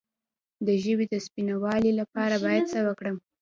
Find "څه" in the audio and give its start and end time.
2.73-2.79